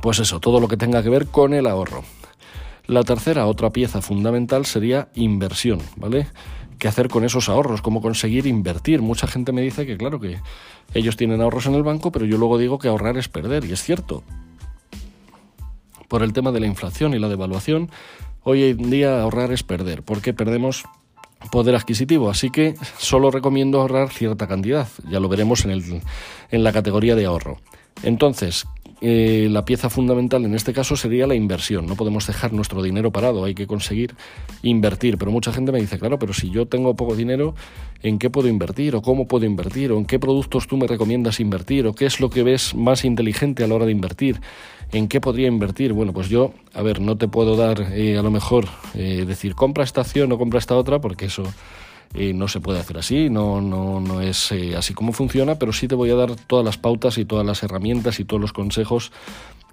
pues 0.00 0.18
eso, 0.18 0.40
todo 0.40 0.60
lo 0.60 0.68
que 0.68 0.76
tenga 0.76 1.02
que 1.02 1.10
ver 1.10 1.26
con 1.26 1.54
el 1.54 1.66
ahorro. 1.66 2.04
La 2.86 3.02
tercera, 3.02 3.46
otra 3.46 3.70
pieza 3.70 4.02
fundamental 4.02 4.66
sería 4.66 5.08
inversión, 5.14 5.80
¿vale? 5.96 6.26
qué 6.78 6.88
hacer 6.88 7.08
con 7.08 7.24
esos 7.24 7.48
ahorros, 7.48 7.82
cómo 7.82 8.00
conseguir 8.00 8.46
invertir. 8.46 9.02
Mucha 9.02 9.26
gente 9.26 9.52
me 9.52 9.62
dice 9.62 9.86
que, 9.86 9.96
claro, 9.96 10.20
que 10.20 10.38
ellos 10.92 11.16
tienen 11.16 11.40
ahorros 11.40 11.66
en 11.66 11.74
el 11.74 11.82
banco, 11.82 12.12
pero 12.12 12.26
yo 12.26 12.38
luego 12.38 12.58
digo 12.58 12.78
que 12.78 12.88
ahorrar 12.88 13.16
es 13.16 13.28
perder, 13.28 13.64
y 13.64 13.72
es 13.72 13.82
cierto. 13.82 14.22
Por 16.08 16.22
el 16.22 16.32
tema 16.32 16.52
de 16.52 16.60
la 16.60 16.66
inflación 16.66 17.14
y 17.14 17.18
la 17.18 17.28
devaluación, 17.28 17.90
hoy 18.42 18.64
en 18.64 18.90
día 18.90 19.22
ahorrar 19.22 19.52
es 19.52 19.62
perder, 19.62 20.02
porque 20.02 20.34
perdemos 20.34 20.84
poder 21.50 21.74
adquisitivo, 21.74 22.30
así 22.30 22.50
que 22.50 22.74
solo 22.98 23.30
recomiendo 23.30 23.80
ahorrar 23.80 24.10
cierta 24.10 24.46
cantidad, 24.46 24.88
ya 25.08 25.20
lo 25.20 25.28
veremos 25.28 25.64
en, 25.64 25.72
el, 25.72 26.02
en 26.50 26.64
la 26.64 26.72
categoría 26.72 27.14
de 27.14 27.26
ahorro. 27.26 27.58
Entonces, 28.02 28.66
eh, 29.06 29.48
la 29.50 29.66
pieza 29.66 29.90
fundamental 29.90 30.46
en 30.46 30.54
este 30.54 30.72
caso 30.72 30.96
sería 30.96 31.26
la 31.26 31.34
inversión. 31.34 31.84
No 31.84 31.94
podemos 31.94 32.26
dejar 32.26 32.54
nuestro 32.54 32.82
dinero 32.82 33.12
parado, 33.12 33.44
hay 33.44 33.54
que 33.54 33.66
conseguir 33.66 34.14
invertir. 34.62 35.18
Pero 35.18 35.30
mucha 35.30 35.52
gente 35.52 35.72
me 35.72 35.78
dice, 35.78 35.98
claro, 35.98 36.18
pero 36.18 36.32
si 36.32 36.48
yo 36.48 36.66
tengo 36.66 36.96
poco 36.96 37.14
dinero, 37.14 37.54
¿en 38.02 38.18
qué 38.18 38.30
puedo 38.30 38.48
invertir? 38.48 38.96
¿O 38.96 39.02
cómo 39.02 39.28
puedo 39.28 39.44
invertir? 39.44 39.92
¿O 39.92 39.98
en 39.98 40.06
qué 40.06 40.18
productos 40.18 40.66
tú 40.66 40.78
me 40.78 40.86
recomiendas 40.86 41.38
invertir? 41.38 41.86
¿O 41.86 41.94
qué 41.94 42.06
es 42.06 42.18
lo 42.18 42.30
que 42.30 42.42
ves 42.42 42.74
más 42.74 43.04
inteligente 43.04 43.62
a 43.62 43.66
la 43.66 43.74
hora 43.74 43.84
de 43.84 43.92
invertir? 43.92 44.40
¿En 44.90 45.06
qué 45.06 45.20
podría 45.20 45.48
invertir? 45.48 45.92
Bueno, 45.92 46.14
pues 46.14 46.30
yo, 46.30 46.54
a 46.72 46.80
ver, 46.80 47.02
no 47.02 47.18
te 47.18 47.28
puedo 47.28 47.56
dar 47.56 47.92
eh, 47.92 48.16
a 48.16 48.22
lo 48.22 48.30
mejor 48.30 48.68
eh, 48.94 49.24
decir 49.26 49.54
compra 49.54 49.84
esta 49.84 50.00
acción 50.00 50.32
o 50.32 50.38
compra 50.38 50.58
esta 50.58 50.76
otra, 50.76 51.02
porque 51.02 51.26
eso 51.26 51.42
no 52.14 52.48
se 52.48 52.60
puede 52.60 52.78
hacer 52.78 52.98
así, 52.98 53.28
no, 53.28 53.60
no, 53.60 54.00
no 54.00 54.20
es 54.20 54.52
eh, 54.52 54.76
así 54.76 54.94
como 54.94 55.12
funciona, 55.12 55.56
pero 55.56 55.72
sí 55.72 55.88
te 55.88 55.94
voy 55.94 56.10
a 56.10 56.14
dar 56.14 56.36
todas 56.36 56.64
las 56.64 56.78
pautas 56.78 57.18
y 57.18 57.24
todas 57.24 57.44
las 57.44 57.62
herramientas 57.62 58.20
y 58.20 58.24
todos 58.24 58.40
los 58.40 58.52
consejos 58.52 59.10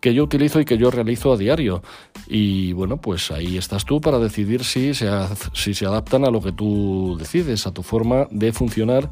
que 0.02 0.16
yo 0.16 0.24
utilizo 0.24 0.60
y 0.60 0.66
que 0.66 0.80
yo 0.80 0.90
realizo 0.90 1.32
a 1.32 1.38
diario. 1.38 1.84
Y 2.28 2.74
bueno, 2.74 2.98
pues 2.98 3.30
ahí 3.30 3.58
estás 3.58 3.86
tú 3.86 4.02
para 4.02 4.18
decidir 4.18 4.64
si 4.64 4.96
se, 4.96 5.08
si 5.54 5.76
se 5.76 5.86
adaptan 5.86 6.26
a 6.26 6.32
lo 6.32 6.42
que 6.42 6.52
tú 6.52 7.16
decides, 7.20 7.68
a 7.68 7.72
tu 7.72 7.84
forma 7.84 8.28
de 8.32 8.52
funcionar 8.52 9.10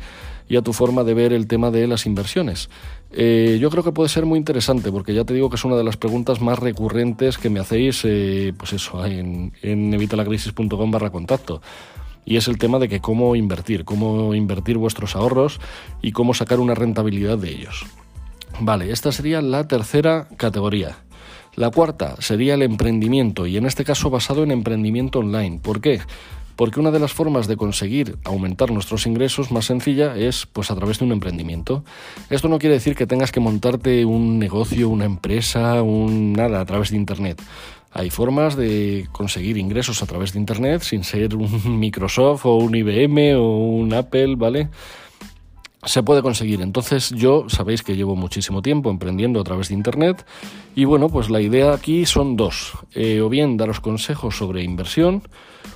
y 0.50 0.56
a 0.56 0.63
tu 0.63 0.74
forma 0.74 1.03
de 1.03 1.13
ver 1.13 1.32
el 1.32 1.46
tema 1.46 1.70
de 1.70 1.86
las 1.86 2.08
inversiones. 2.08 2.72
Eh, 3.12 3.60
yo 3.62 3.70
creo 3.70 3.84
que 3.84 3.92
puede 3.92 4.10
ser 4.10 4.25
muy 4.25 4.39
interesante 4.39 4.92
porque 4.92 5.13
ya 5.13 5.24
te 5.24 5.36
digo 5.36 5.51
que 5.51 5.58
es 5.58 5.65
una 5.65 5.75
de 5.75 5.84
las 5.84 5.98
preguntas 5.98 6.42
más 6.42 6.58
recurrentes 6.58 7.38
que 7.38 7.51
me 7.51 7.60
hacéis, 7.60 8.01
eh, 8.06 8.53
pues 8.58 8.74
eso, 8.74 9.06
en, 9.06 9.53
en 9.62 9.94
evitalacrisis.com 9.94 10.92
barra 10.92 11.12
contacto 11.12 11.62
y 12.26 12.38
es 12.38 12.48
el 12.48 12.58
tema 12.58 12.80
de 12.80 12.90
que 12.90 13.00
cómo 13.00 13.36
invertir, 13.36 13.86
cómo 13.86 14.34
invertir 14.34 14.78
vuestros 14.78 15.16
ahorros 15.16 15.60
y 16.02 16.12
cómo 16.12 16.34
sacar 16.34 16.60
una 16.60 16.76
rentabilidad 16.76 17.38
de 17.38 17.50
ellos. 17.50 17.86
Vale, 18.60 18.92
esta 18.92 19.12
sería 19.12 19.42
la 19.42 19.68
tercera 19.68 20.28
categoría. 20.38 20.98
La 21.56 21.72
cuarta 21.72 22.16
sería 22.20 22.54
el 22.54 22.62
emprendimiento 22.62 23.48
y 23.48 23.58
en 23.58 23.66
este 23.66 23.84
caso 23.84 24.10
basado 24.10 24.44
en 24.44 24.52
emprendimiento 24.52 25.20
online. 25.20 25.60
¿Por 25.62 25.82
qué? 25.82 26.00
Porque 26.60 26.82
una 26.82 26.92
de 26.92 27.00
las 27.00 27.13
formas 27.13 27.48
de 27.48 27.56
conseguir 27.56 28.18
aumentar 28.25 28.70
nuestros 28.70 29.08
ingresos 29.08 29.50
más 29.50 29.63
sencilla 29.63 30.18
es 30.18 30.46
pues 30.46 30.70
a 30.72 30.75
través 30.75 31.00
de 31.00 31.06
un 31.06 31.13
emprendimiento. 31.13 31.86
Esto 32.30 32.50
no 32.50 32.60
quiere 32.60 32.75
decir 32.75 32.98
que 32.98 33.08
tengas 33.08 33.32
que 33.32 33.39
montarte 33.39 34.04
un 34.04 34.39
negocio, 34.39 34.89
una 34.89 35.06
empresa, 35.06 35.82
un 35.82 36.34
nada 36.34 36.60
a 36.60 36.66
través 36.66 36.89
de 36.89 36.98
internet. 36.98 37.42
Hay 37.94 38.10
formas 38.10 38.58
de 38.58 39.08
conseguir 39.13 39.56
ingresos 39.58 40.04
a 40.04 40.06
través 40.06 40.34
de 40.34 40.39
Internet 40.39 40.82
sin 40.82 41.06
ser 41.06 41.34
un 41.34 41.80
Microsoft 41.80 42.46
o 42.46 42.58
un 42.58 42.75
IBM 42.75 43.38
o 43.38 43.58
un 43.70 43.94
Apple, 43.94 44.36
¿vale? 44.36 44.68
Se 45.86 46.03
puede 46.03 46.21
conseguir. 46.21 46.62
Entonces 46.62 47.12
yo 47.12 47.45
sabéis 47.48 47.83
que 47.83 47.95
llevo 47.95 48.15
muchísimo 48.15 48.62
tiempo 48.62 48.89
emprendiendo 48.89 49.39
a 49.39 49.43
través 49.43 49.69
de 49.69 49.75
Internet 49.75 50.25
y 50.75 50.86
bueno, 50.86 51.09
pues 51.09 51.29
la 51.29 51.41
idea 51.41 51.74
aquí 51.74 52.05
son 52.05 52.36
dos. 52.36 52.74
Eh, 52.93 53.21
o 53.21 53.29
bien 53.29 53.57
daros 53.57 53.79
consejos 53.79 54.38
sobre 54.38 54.63
inversión 54.63 55.24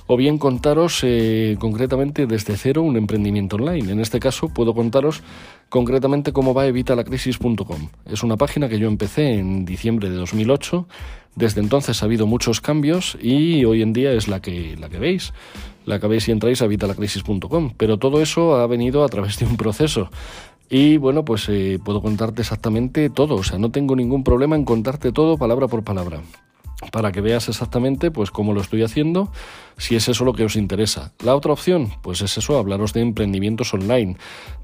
o 0.06 0.16
bien 0.16 0.36
contaros 0.36 1.00
eh, 1.02 1.56
concretamente 1.58 2.26
desde 2.26 2.56
cero 2.56 2.82
un 2.82 2.96
emprendimiento 2.96 3.56
online. 3.56 3.92
En 3.92 4.00
este 4.00 4.20
caso 4.20 4.48
puedo 4.48 4.74
contaros 4.74 5.22
concretamente 5.70 6.32
cómo 6.32 6.52
va 6.52 6.66
evitalacrisis.com. 6.66 7.88
Es 8.06 8.22
una 8.22 8.36
página 8.36 8.68
que 8.68 8.78
yo 8.78 8.88
empecé 8.88 9.38
en 9.38 9.64
diciembre 9.64 10.10
de 10.10 10.16
2008. 10.16 10.86
Desde 11.34 11.60
entonces 11.60 12.02
ha 12.02 12.06
habido 12.06 12.26
muchos 12.26 12.60
cambios 12.60 13.16
y 13.20 13.64
hoy 13.64 13.82
en 13.82 13.92
día 13.92 14.12
es 14.12 14.28
la 14.28 14.40
que, 14.40 14.76
la 14.78 14.88
que 14.88 14.98
veis 14.98 15.32
la 15.84 15.98
veis 15.98 16.24
si 16.24 16.32
entráis 16.32 16.62
a 16.62 16.66
vitalacrisis.com. 16.66 17.72
Pero 17.76 17.98
todo 17.98 18.20
eso 18.20 18.56
ha 18.56 18.66
venido 18.66 19.04
a 19.04 19.08
través 19.08 19.38
de 19.38 19.46
un 19.46 19.56
proceso. 19.56 20.10
Y 20.70 20.96
bueno, 20.96 21.24
pues 21.24 21.48
eh, 21.48 21.78
puedo 21.84 22.00
contarte 22.00 22.42
exactamente 22.42 23.10
todo. 23.10 23.36
O 23.36 23.44
sea, 23.44 23.58
no 23.58 23.70
tengo 23.70 23.96
ningún 23.96 24.24
problema 24.24 24.56
en 24.56 24.64
contarte 24.64 25.12
todo 25.12 25.38
palabra 25.38 25.68
por 25.68 25.84
palabra 25.84 26.20
para 26.90 27.12
que 27.12 27.20
veas 27.20 27.48
exactamente 27.48 28.10
pues 28.10 28.30
cómo 28.30 28.52
lo 28.52 28.60
estoy 28.60 28.82
haciendo, 28.82 29.30
si 29.76 29.96
es 29.96 30.08
eso 30.08 30.24
lo 30.24 30.32
que 30.32 30.44
os 30.44 30.56
interesa. 30.56 31.12
La 31.22 31.34
otra 31.34 31.52
opción, 31.52 31.92
pues 32.02 32.22
es 32.22 32.36
eso, 32.38 32.58
hablaros 32.58 32.92
de 32.92 33.00
emprendimientos 33.00 33.72
online, 33.74 34.16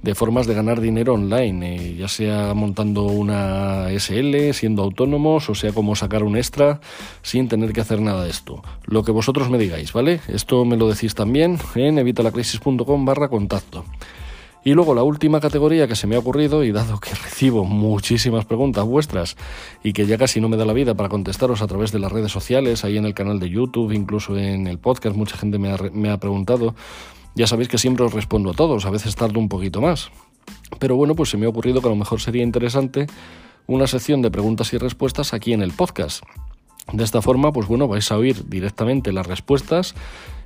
de 0.02 0.14
formas 0.14 0.46
de 0.46 0.54
ganar 0.54 0.80
dinero 0.80 1.14
online, 1.14 1.76
eh, 1.76 1.96
ya 1.96 2.08
sea 2.08 2.54
montando 2.54 3.04
una 3.04 3.88
SL, 3.90 4.52
siendo 4.52 4.82
autónomos, 4.82 5.50
o 5.50 5.54
sea 5.54 5.72
como 5.72 5.96
sacar 5.96 6.22
un 6.22 6.36
extra 6.36 6.80
sin 7.22 7.48
tener 7.48 7.72
que 7.72 7.80
hacer 7.80 8.00
nada 8.00 8.24
de 8.24 8.30
esto. 8.30 8.62
Lo 8.84 9.02
que 9.02 9.12
vosotros 9.12 9.50
me 9.50 9.58
digáis, 9.58 9.92
¿vale? 9.92 10.20
Esto 10.28 10.64
me 10.64 10.76
lo 10.76 10.88
decís 10.88 11.14
también 11.14 11.58
en 11.74 11.98
evitalacrisis.com 11.98 13.04
barra 13.04 13.28
contacto. 13.28 13.84
Y 14.62 14.74
luego 14.74 14.94
la 14.94 15.02
última 15.02 15.40
categoría 15.40 15.88
que 15.88 15.96
se 15.96 16.06
me 16.06 16.16
ha 16.16 16.18
ocurrido, 16.18 16.64
y 16.64 16.72
dado 16.72 17.00
que 17.00 17.10
recibo 17.24 17.64
muchísimas 17.64 18.44
preguntas 18.44 18.84
vuestras 18.84 19.36
y 19.82 19.92
que 19.92 20.06
ya 20.06 20.18
casi 20.18 20.40
no 20.40 20.48
me 20.48 20.56
da 20.56 20.64
la 20.64 20.72
vida 20.72 20.94
para 20.94 21.08
contestaros 21.08 21.62
a 21.62 21.66
través 21.66 21.92
de 21.92 21.98
las 21.98 22.12
redes 22.12 22.30
sociales, 22.30 22.84
ahí 22.84 22.98
en 22.98 23.06
el 23.06 23.14
canal 23.14 23.40
de 23.40 23.48
YouTube, 23.48 23.92
incluso 23.92 24.36
en 24.36 24.66
el 24.66 24.78
podcast, 24.78 25.16
mucha 25.16 25.36
gente 25.36 25.58
me 25.58 26.10
ha, 26.10 26.18
preguntado, 26.18 26.74
ya 27.34 27.46
sabéis 27.46 27.68
que 27.68 27.78
siempre 27.78 28.04
os 28.04 28.12
respondo 28.12 28.50
a 28.50 28.54
todos, 28.54 28.84
a 28.84 28.90
veces 28.90 29.16
tardo 29.16 29.40
un 29.40 29.48
poquito 29.48 29.80
más. 29.80 30.10
Pero 30.78 30.96
bueno, 30.96 31.14
pues 31.14 31.30
se 31.30 31.36
me 31.36 31.46
ha 31.46 31.48
ocurrido 31.48 31.80
que 31.80 31.86
a 31.86 31.90
lo 31.90 31.96
mejor 31.96 32.20
sería 32.20 32.42
interesante 32.42 33.06
una 33.66 33.86
sección 33.86 34.20
de 34.20 34.30
preguntas 34.30 34.72
y 34.72 34.78
respuestas 34.78 35.32
aquí 35.32 35.52
en 35.52 35.62
el 35.62 35.72
podcast. 35.72 36.22
De 36.92 37.04
esta 37.04 37.22
forma, 37.22 37.52
pues 37.52 37.68
bueno, 37.68 37.88
vais 37.88 38.10
a 38.10 38.16
oír 38.16 38.48
directamente 38.48 39.12
las 39.12 39.26
respuestas 39.26 39.94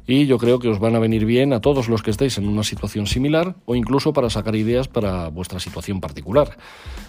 y 0.07 0.27
yo 0.27 0.39
creo 0.39 0.59
que 0.59 0.69
os 0.69 0.79
van 0.79 0.97
a 0.97 0.99
venir 0.99 1.25
bien 1.25 1.53
a 1.53 1.61
todos 1.61 1.89
los 1.89 2.03
que 2.03 2.11
estéis 2.11 2.37
en 2.39 2.47
una 2.47 2.63
situación 2.63 3.07
similar 3.07 3.55
o 3.65 3.75
incluso 3.75 4.13
para 4.13 4.29
sacar 4.29 4.55
ideas 4.55 4.89
para 4.89 5.29
vuestra 5.29 5.61
situación 5.61 6.01
particular. 6.01 6.57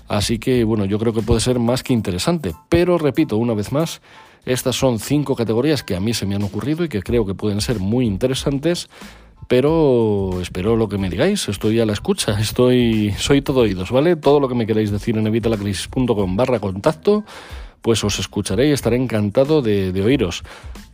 Así 0.07 0.39
que 0.39 0.63
bueno, 0.63 0.85
yo 0.85 0.97
creo 0.99 1.13
que 1.13 1.21
puede 1.21 1.41
ser 1.41 1.59
más 1.59 1.83
que 1.83 1.93
interesante, 1.93 2.53
pero 2.69 2.97
repito 2.97 3.37
una 3.37 3.53
vez 3.53 3.71
más, 3.71 4.01
estas 4.45 4.75
son 4.75 4.99
cinco 4.99 5.35
categorías 5.35 5.83
que 5.83 5.95
a 5.95 5.99
mí 5.99 6.13
se 6.13 6.25
me 6.25 6.35
han 6.35 6.43
ocurrido 6.43 6.83
y 6.83 6.89
que 6.89 7.01
creo 7.01 7.25
que 7.25 7.33
pueden 7.33 7.61
ser 7.61 7.79
muy 7.79 8.05
interesantes. 8.05 8.89
Pero 9.47 10.39
espero 10.41 10.75
lo 10.75 10.89
que 10.89 10.97
me 10.97 11.07
digáis, 11.07 11.47
estoy 11.49 11.79
a 11.79 11.85
la 11.85 11.93
escucha, 11.93 12.39
estoy, 12.39 13.13
soy 13.19 13.43
todo 13.43 13.59
oídos, 13.59 13.91
¿vale? 13.91 14.15
Todo 14.15 14.39
lo 14.39 14.47
que 14.47 14.55
me 14.55 14.65
queráis 14.65 14.89
decir 14.89 15.17
en 15.17 15.27
evitalacrisis.com 15.27 16.35
barra 16.35 16.59
contacto 16.59 17.23
pues 17.85 18.03
os 18.03 18.17
escucharé 18.17 18.69
y 18.69 18.71
estaré 18.71 18.95
encantado 18.95 19.61
de, 19.61 19.91
oíros. 20.01 20.41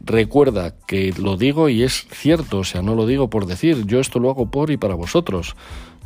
Recuerda 0.02 0.76
que 0.86 1.14
lo 1.18 1.38
digo 1.38 1.70
y 1.70 1.84
es 1.84 2.06
cierto, 2.12 2.60
o 2.60 2.64
sea, 2.66 2.82
no 2.82 2.96
lo 2.96 3.06
digo 3.06 3.30
por 3.30 3.46
decir, 3.46 3.86
yo 3.86 4.02
esto 4.02 4.20
lo 4.20 4.30
hago 4.30 4.52
por 4.52 4.72
y 4.72 4.76
para 4.76 4.96
vosotros. 4.96 5.56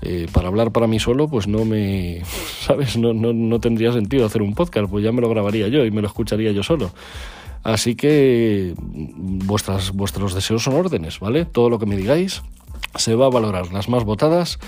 Eh, 0.03 0.27
para 0.31 0.47
hablar 0.47 0.71
para 0.71 0.85
mí 0.85 0.99
solo, 0.99 1.27
pues 1.27 1.47
no 1.47 1.65
me, 1.65 2.21
¿sabes? 2.61 2.97
No, 2.97 3.15
no, 3.15 3.33
no 3.33 3.59
tendría 3.59 3.93
sentido 3.93 4.27
hacer 4.27 4.43
un 4.43 4.53
podcast, 4.53 4.87
pues 4.87 5.03
ya 5.03 5.11
me 5.11 5.21
lo 5.21 5.29
grabaría 5.29 5.69
yo 5.69 5.83
y 5.85 5.89
me 5.89 6.03
lo 6.03 6.07
escucharía 6.07 6.51
yo 6.51 6.61
solo. 6.61 6.91
Así 7.63 7.95
que 7.95 8.75
vuestras, 8.77 9.91
vuestros 9.91 10.35
deseos 10.35 10.65
son 10.65 10.75
órdenes, 10.75 11.19
¿vale? 11.19 11.45
Todo 11.45 11.71
lo 11.71 11.79
que 11.79 11.87
me 11.87 11.97
digáis 11.97 12.43
se 12.93 13.15
va 13.15 13.25
a 13.25 13.29
valorar. 13.31 13.73
Las 13.73 13.89
más 13.89 14.03
votadas 14.03 14.59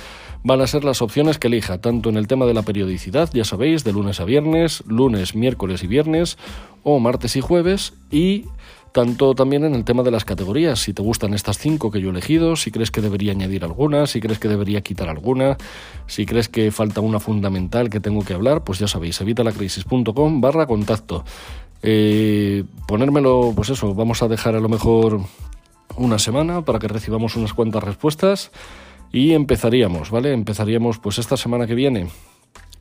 van 0.48 0.62
a 0.62 0.68
ser 0.68 0.86
las 0.86 1.02
opciones 1.02 1.40
que 1.40 1.48
elija, 1.48 1.80
tanto 1.80 2.08
en 2.10 2.16
el 2.16 2.26
tema 2.26 2.46
de 2.46 2.54
la 2.54 2.62
periodicidad, 2.62 3.30
ya 3.34 3.44
sabéis, 3.44 3.84
de 3.84 3.92
lunes 3.92 4.22
a 4.22 4.24
viernes, 4.24 4.82
lunes, 4.88 5.36
miércoles 5.36 5.84
y 5.84 5.88
viernes, 5.88 6.38
o 6.84 7.00
martes 7.00 7.36
y 7.36 7.42
jueves, 7.42 7.94
y 8.12 8.46
tanto 8.94 9.36
también 9.36 9.66
en 9.66 9.76
el 9.76 9.84
tema 9.84 10.04
de 10.04 10.12
las 10.12 10.24
categorías, 10.24 10.80
si 10.80 10.94
te 10.94 11.02
gustan 11.02 11.34
estas 11.34 11.58
cinco 11.58 11.92
que 11.92 12.00
yo 12.00 12.08
he 12.08 12.12
elegido, 12.12 12.56
si 12.56 12.72
crees 12.72 12.92
que 12.92 13.02
debería 13.02 13.34
añadir 13.34 13.66
alguna, 13.66 14.08
si 14.08 14.22
crees 14.22 14.40
que 14.40 14.48
debería 14.48 14.80
quitar 14.80 15.10
alguna, 15.10 15.58
si 16.08 16.26
crees 16.26 16.48
que 16.48 16.72
falta 16.72 17.02
una 17.02 17.20
fundamental 17.20 17.90
que 17.90 18.00
tengo 18.00 18.24
que 18.24 18.34
hablar, 18.34 18.64
pues 18.64 18.80
ya 18.80 18.88
sabéis, 18.88 19.20
evitalacrisis.com 19.20 20.40
barra 20.40 20.66
contacto. 20.66 21.26
Eh, 21.84 22.64
ponérmelo, 22.88 23.52
pues 23.54 23.70
eso, 23.70 23.94
vamos 23.94 24.24
a 24.24 24.30
dejar 24.30 24.56
a 24.56 24.62
lo 24.62 24.70
mejor 24.70 25.20
una 25.98 26.20
semana 26.20 26.62
para 26.62 26.80
que 26.80 26.88
recibamos 26.88 27.36
unas 27.36 27.54
cuantas 27.54 27.84
respuestas 27.84 28.50
y 29.12 29.34
empezaríamos, 29.34 30.12
¿vale? 30.12 30.34
Empezaríamos 30.34 31.00
pues 31.00 31.20
esta 31.20 31.38
semana 31.38 31.68
que 31.68 31.76
viene, 31.76 32.08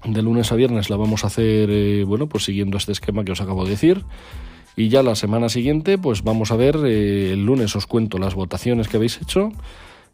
de 0.05 0.23
lunes 0.23 0.53
a 0.53 0.57
viernes 0.57 0.91
la 0.91 0.97
vamos 0.97 1.25
a 1.25 1.29
hacer, 1.29 1.69
eh, 1.71 2.05
bueno, 2.05 2.27
pues 2.27 2.45
siguiendo 2.45 2.77
este 2.77 2.93
esquema 2.93 3.25
que 3.25 3.33
os 3.33 3.41
acabo 3.41 3.65
de 3.65 3.71
decir. 3.71 4.05
Y 4.77 4.89
ya 4.89 5.03
la 5.03 5.15
semana 5.15 5.49
siguiente, 5.49 5.97
pues 5.97 6.23
vamos 6.23 6.53
a 6.53 6.57
ver, 6.57 6.77
eh, 6.85 7.33
el 7.33 7.47
lunes 7.47 7.75
os 7.77 7.87
cuento 7.87 8.19
las 8.19 8.35
votaciones 8.35 8.89
que 8.89 8.99
habéis 8.99 9.21
hecho, 9.23 9.51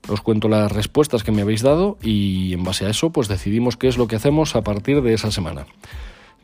os 0.09 0.21
cuento 0.21 0.49
las 0.49 0.71
respuestas 0.71 1.25
que 1.25 1.33
me 1.33 1.42
habéis 1.42 1.62
dado 1.62 1.99
y 2.00 2.52
en 2.52 2.62
base 2.62 2.87
a 2.87 2.90
eso, 2.90 3.11
pues 3.11 3.26
decidimos 3.26 3.76
qué 3.76 3.88
es 3.88 3.99
lo 3.99 4.07
que 4.07 4.16
hacemos 4.16 4.54
a 4.54 4.62
partir 4.62 5.02
de 5.02 5.14
esa 5.14 5.33
semana 5.33 5.66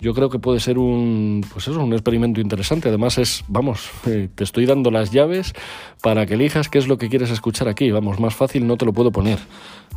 yo 0.00 0.14
creo 0.14 0.30
que 0.30 0.38
puede 0.38 0.60
ser 0.60 0.78
un, 0.78 1.44
pues 1.52 1.68
eso, 1.68 1.80
un 1.82 1.92
experimento 1.92 2.40
interesante. 2.40 2.88
Además 2.88 3.18
es, 3.18 3.44
vamos, 3.48 3.90
eh, 4.06 4.28
te 4.34 4.44
estoy 4.44 4.66
dando 4.66 4.90
las 4.90 5.10
llaves 5.10 5.54
para 6.02 6.26
que 6.26 6.34
elijas 6.34 6.68
qué 6.68 6.78
es 6.78 6.86
lo 6.86 6.98
que 6.98 7.08
quieres 7.08 7.30
escuchar 7.30 7.68
aquí. 7.68 7.90
Vamos, 7.90 8.20
más 8.20 8.34
fácil 8.34 8.66
no 8.66 8.76
te 8.76 8.84
lo 8.84 8.92
puedo 8.92 9.10
poner. 9.10 9.38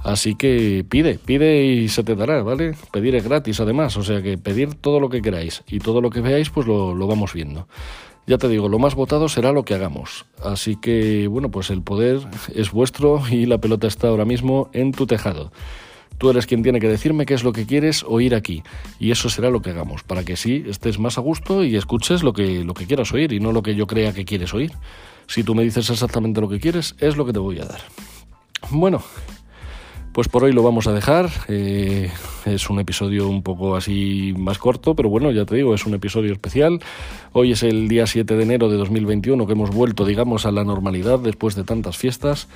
Así 0.03 0.35
que 0.35 0.83
pide, 0.87 1.19
pide 1.19 1.63
y 1.63 1.87
se 1.87 2.03
te 2.03 2.15
dará, 2.15 2.41
¿vale? 2.41 2.73
Pedir 2.91 3.15
es 3.15 3.23
gratis 3.23 3.59
además, 3.59 3.95
o 3.97 4.03
sea 4.03 4.21
que 4.21 4.37
pedir 4.37 4.73
todo 4.73 4.99
lo 4.99 5.09
que 5.09 5.21
queráis 5.21 5.63
y 5.67 5.79
todo 5.79 6.01
lo 6.01 6.09
que 6.09 6.21
veáis 6.21 6.49
pues 6.49 6.65
lo, 6.65 6.95
lo 6.95 7.05
vamos 7.05 7.33
viendo. 7.33 7.67
Ya 8.27 8.37
te 8.37 8.47
digo, 8.47 8.69
lo 8.69 8.79
más 8.79 8.95
votado 8.95 9.29
será 9.29 9.51
lo 9.51 9.65
que 9.65 9.73
hagamos. 9.73 10.25
Así 10.43 10.75
que, 10.75 11.27
bueno, 11.27 11.49
pues 11.49 11.69
el 11.69 11.81
poder 11.81 12.19
es 12.55 12.71
vuestro 12.71 13.21
y 13.29 13.45
la 13.45 13.57
pelota 13.59 13.87
está 13.87 14.07
ahora 14.07 14.25
mismo 14.25 14.69
en 14.73 14.91
tu 14.91 15.07
tejado. 15.07 15.51
Tú 16.21 16.29
eres 16.29 16.45
quien 16.45 16.61
tiene 16.61 16.79
que 16.79 16.87
decirme 16.87 17.25
qué 17.25 17.33
es 17.33 17.43
lo 17.43 17.51
que 17.51 17.65
quieres 17.65 18.05
oír 18.07 18.35
aquí. 18.35 18.61
Y 18.99 19.09
eso 19.09 19.27
será 19.27 19.49
lo 19.49 19.63
que 19.63 19.71
hagamos, 19.71 20.03
para 20.03 20.23
que 20.23 20.35
sí 20.35 20.63
estés 20.67 20.99
más 20.99 21.17
a 21.17 21.21
gusto 21.21 21.63
y 21.63 21.75
escuches 21.75 22.21
lo 22.21 22.31
que, 22.31 22.63
lo 22.63 22.75
que 22.75 22.85
quieras 22.85 23.11
oír 23.11 23.33
y 23.33 23.39
no 23.39 23.51
lo 23.51 23.63
que 23.63 23.73
yo 23.73 23.87
crea 23.87 24.13
que 24.13 24.23
quieres 24.23 24.53
oír. 24.53 24.71
Si 25.25 25.43
tú 25.43 25.55
me 25.55 25.63
dices 25.63 25.89
exactamente 25.89 26.39
lo 26.39 26.47
que 26.47 26.59
quieres, 26.59 26.95
es 26.99 27.17
lo 27.17 27.25
que 27.25 27.33
te 27.33 27.39
voy 27.39 27.57
a 27.57 27.65
dar. 27.65 27.79
Bueno, 28.69 29.01
pues 30.13 30.27
por 30.27 30.43
hoy 30.43 30.51
lo 30.51 30.61
vamos 30.61 30.85
a 30.85 30.93
dejar. 30.93 31.27
Eh, 31.47 32.11
es 32.45 32.69
un 32.69 32.79
episodio 32.79 33.27
un 33.27 33.41
poco 33.41 33.75
así 33.75 34.35
más 34.37 34.59
corto, 34.59 34.95
pero 34.95 35.09
bueno, 35.09 35.31
ya 35.31 35.45
te 35.45 35.55
digo, 35.55 35.73
es 35.73 35.87
un 35.87 35.95
episodio 35.95 36.33
especial. 36.33 36.81
Hoy 37.31 37.53
es 37.53 37.63
el 37.63 37.87
día 37.87 38.05
7 38.05 38.35
de 38.35 38.43
enero 38.43 38.69
de 38.69 38.77
2021 38.77 39.47
que 39.47 39.53
hemos 39.53 39.71
vuelto, 39.71 40.05
digamos, 40.05 40.45
a 40.45 40.51
la 40.51 40.63
normalidad 40.63 41.17
después 41.17 41.55
de 41.55 41.63
tantas 41.63 41.97
fiestas. 41.97 42.47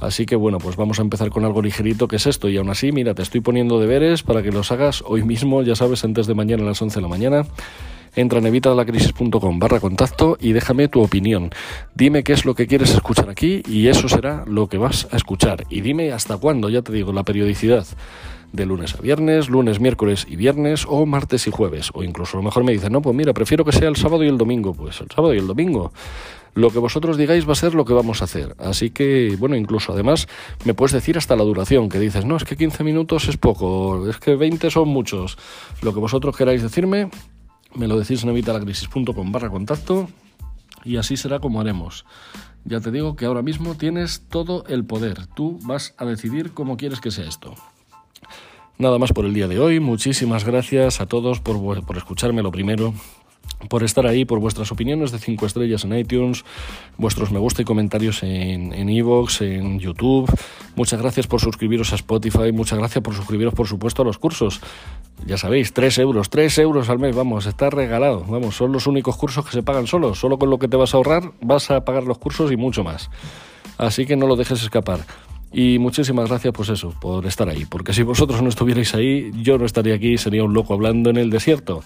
Así 0.00 0.26
que 0.26 0.36
bueno, 0.36 0.58
pues 0.58 0.76
vamos 0.76 0.98
a 0.98 1.02
empezar 1.02 1.30
con 1.30 1.44
algo 1.44 1.62
ligerito 1.62 2.08
que 2.08 2.16
es 2.16 2.26
esto. 2.26 2.48
Y 2.48 2.56
aún 2.56 2.70
así, 2.70 2.92
mira, 2.92 3.14
te 3.14 3.22
estoy 3.22 3.40
poniendo 3.40 3.80
deberes 3.80 4.22
para 4.22 4.42
que 4.42 4.52
los 4.52 4.70
hagas 4.70 5.02
hoy 5.06 5.22
mismo, 5.22 5.62
ya 5.62 5.74
sabes, 5.74 6.04
antes 6.04 6.26
de 6.26 6.34
mañana 6.34 6.62
a 6.62 6.66
las 6.66 6.80
11 6.80 6.96
de 6.96 7.02
la 7.02 7.08
mañana. 7.08 7.46
Entra 8.16 8.38
en 8.38 8.46
evitalacrisis.com 8.46 9.58
barra 9.58 9.80
contacto 9.80 10.36
y 10.40 10.52
déjame 10.52 10.88
tu 10.88 11.02
opinión. 11.02 11.50
Dime 11.94 12.24
qué 12.24 12.32
es 12.32 12.44
lo 12.44 12.54
que 12.54 12.66
quieres 12.66 12.90
escuchar 12.90 13.28
aquí 13.30 13.62
y 13.68 13.88
eso 13.88 14.08
será 14.08 14.44
lo 14.46 14.68
que 14.68 14.78
vas 14.78 15.06
a 15.12 15.16
escuchar. 15.16 15.64
Y 15.68 15.82
dime 15.82 16.12
hasta 16.12 16.36
cuándo, 16.36 16.68
ya 16.68 16.82
te 16.82 16.92
digo, 16.92 17.12
la 17.12 17.22
periodicidad 17.22 17.86
de 18.52 18.64
lunes 18.64 18.94
a 18.94 19.02
viernes, 19.02 19.48
lunes, 19.50 19.78
miércoles 19.78 20.26
y 20.28 20.36
viernes 20.36 20.86
o 20.88 21.04
martes 21.06 21.46
y 21.46 21.50
jueves. 21.50 21.90
O 21.94 22.02
incluso 22.02 22.36
a 22.36 22.40
lo 22.40 22.44
mejor 22.44 22.64
me 22.64 22.72
dicen, 22.72 22.92
no, 22.92 23.02
pues 23.02 23.14
mira, 23.14 23.32
prefiero 23.32 23.64
que 23.64 23.72
sea 23.72 23.88
el 23.88 23.96
sábado 23.96 24.24
y 24.24 24.28
el 24.28 24.38
domingo. 24.38 24.74
Pues 24.74 25.00
el 25.00 25.08
sábado 25.10 25.34
y 25.34 25.38
el 25.38 25.46
domingo. 25.46 25.92
Lo 26.54 26.70
que 26.70 26.78
vosotros 26.78 27.16
digáis 27.16 27.48
va 27.48 27.52
a 27.52 27.56
ser 27.56 27.74
lo 27.74 27.84
que 27.84 27.92
vamos 27.92 28.20
a 28.20 28.24
hacer. 28.24 28.54
Así 28.58 28.90
que, 28.90 29.36
bueno, 29.38 29.56
incluso 29.56 29.92
además 29.92 30.28
me 30.64 30.74
puedes 30.74 30.92
decir 30.92 31.18
hasta 31.18 31.36
la 31.36 31.44
duración, 31.44 31.88
que 31.88 31.98
dices, 31.98 32.24
no, 32.24 32.36
es 32.36 32.44
que 32.44 32.56
15 32.56 32.84
minutos 32.84 33.28
es 33.28 33.36
poco, 33.36 34.08
es 34.08 34.18
que 34.18 34.34
20 34.34 34.70
son 34.70 34.88
muchos. 34.88 35.38
Lo 35.82 35.94
que 35.94 36.00
vosotros 36.00 36.36
queráis 36.36 36.62
decirme, 36.62 37.10
me 37.74 37.86
lo 37.86 37.98
decís 37.98 38.22
en 38.22 38.30
evitalacrisis.com 38.30 39.32
barra 39.32 39.50
contacto 39.50 40.08
y 40.84 40.96
así 40.96 41.16
será 41.16 41.38
como 41.38 41.60
haremos. 41.60 42.04
Ya 42.64 42.80
te 42.80 42.90
digo 42.90 43.16
que 43.16 43.26
ahora 43.26 43.42
mismo 43.42 43.76
tienes 43.76 44.24
todo 44.28 44.64
el 44.66 44.84
poder. 44.84 45.26
Tú 45.26 45.58
vas 45.62 45.94
a 45.96 46.04
decidir 46.04 46.52
cómo 46.52 46.76
quieres 46.76 47.00
que 47.00 47.10
sea 47.10 47.26
esto. 47.26 47.54
Nada 48.78 48.98
más 48.98 49.12
por 49.12 49.24
el 49.24 49.34
día 49.34 49.48
de 49.48 49.58
hoy. 49.58 49.80
Muchísimas 49.80 50.44
gracias 50.44 51.00
a 51.00 51.06
todos 51.06 51.40
por, 51.40 51.84
por 51.84 51.96
escucharme 51.96 52.42
lo 52.42 52.52
primero 52.52 52.94
por 53.68 53.82
estar 53.82 54.06
ahí, 54.06 54.24
por 54.24 54.38
vuestras 54.38 54.70
opiniones 54.70 55.10
de 55.10 55.18
5 55.18 55.46
estrellas 55.46 55.84
en 55.84 55.96
iTunes, 55.96 56.44
vuestros 56.96 57.32
me 57.32 57.38
gusta 57.38 57.62
y 57.62 57.64
comentarios 57.64 58.22
en 58.22 58.58
en, 58.72 58.88
Evox, 58.88 59.42
en 59.42 59.78
YouTube. 59.78 60.30
Muchas 60.76 61.00
gracias 61.00 61.26
por 61.26 61.40
suscribiros 61.40 61.92
a 61.92 61.96
Spotify, 61.96 62.52
muchas 62.52 62.78
gracias 62.78 63.02
por 63.02 63.14
suscribiros, 63.14 63.54
por 63.54 63.66
supuesto, 63.66 64.02
a 64.02 64.04
los 64.04 64.18
cursos. 64.18 64.60
Ya 65.26 65.36
sabéis, 65.36 65.72
3 65.72 65.98
euros, 65.98 66.30
3 66.30 66.58
euros 66.58 66.88
al 66.88 66.98
mes, 66.98 67.14
vamos, 67.14 67.46
está 67.46 67.70
regalado. 67.70 68.24
Vamos, 68.28 68.56
son 68.56 68.72
los 68.72 68.86
únicos 68.86 69.16
cursos 69.16 69.44
que 69.44 69.52
se 69.52 69.62
pagan 69.62 69.86
solos. 69.86 70.18
Solo 70.18 70.38
con 70.38 70.50
lo 70.50 70.58
que 70.58 70.68
te 70.68 70.76
vas 70.76 70.94
a 70.94 70.98
ahorrar 70.98 71.32
vas 71.40 71.70
a 71.70 71.84
pagar 71.84 72.04
los 72.04 72.18
cursos 72.18 72.52
y 72.52 72.56
mucho 72.56 72.84
más. 72.84 73.10
Así 73.76 74.06
que 74.06 74.16
no 74.16 74.26
lo 74.26 74.36
dejes 74.36 74.62
escapar. 74.62 75.00
Y 75.50 75.78
muchísimas 75.78 76.28
gracias, 76.28 76.52
pues 76.52 76.68
eso, 76.68 76.94
por 77.00 77.24
estar 77.26 77.48
ahí. 77.48 77.64
Porque 77.64 77.92
si 77.92 78.02
vosotros 78.02 78.42
no 78.42 78.48
estuvierais 78.48 78.94
ahí, 78.94 79.30
yo 79.42 79.56
no 79.58 79.64
estaría 79.64 79.94
aquí, 79.94 80.18
sería 80.18 80.44
un 80.44 80.52
loco 80.52 80.74
hablando 80.74 81.10
en 81.10 81.16
el 81.16 81.30
desierto. 81.30 81.82